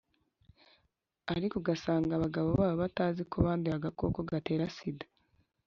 ariko 1.33 1.55
ugasanga 1.57 2.11
abagabo 2.15 2.49
babo 2.59 2.75
batazi 2.83 3.21
ko 3.31 3.35
banduye 3.45 3.75
agakoko 3.75 4.19
gatera 4.29 4.65
sida. 4.75 5.05